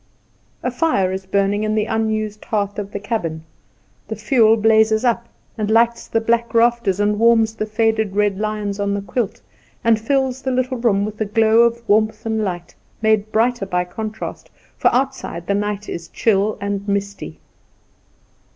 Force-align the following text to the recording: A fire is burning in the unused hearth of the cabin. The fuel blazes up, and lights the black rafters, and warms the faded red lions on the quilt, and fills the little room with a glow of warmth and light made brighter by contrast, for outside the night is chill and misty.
A 0.63 0.71
fire 0.71 1.11
is 1.11 1.27
burning 1.27 1.63
in 1.63 1.75
the 1.75 1.85
unused 1.85 2.43
hearth 2.45 2.79
of 2.79 2.91
the 2.91 2.99
cabin. 2.99 3.43
The 4.07 4.15
fuel 4.15 4.57
blazes 4.57 5.05
up, 5.05 5.27
and 5.59 5.69
lights 5.69 6.07
the 6.07 6.19
black 6.19 6.55
rafters, 6.55 6.99
and 6.99 7.19
warms 7.19 7.53
the 7.53 7.67
faded 7.67 8.15
red 8.15 8.39
lions 8.39 8.79
on 8.79 8.95
the 8.95 9.03
quilt, 9.03 9.41
and 9.83 9.99
fills 9.99 10.41
the 10.41 10.49
little 10.49 10.77
room 10.79 11.05
with 11.05 11.21
a 11.21 11.25
glow 11.25 11.59
of 11.59 11.87
warmth 11.87 12.25
and 12.25 12.43
light 12.43 12.73
made 12.99 13.31
brighter 13.31 13.67
by 13.67 13.83
contrast, 13.83 14.49
for 14.75 14.87
outside 14.91 15.45
the 15.45 15.53
night 15.53 15.87
is 15.87 16.07
chill 16.07 16.57
and 16.59 16.87
misty. 16.87 17.39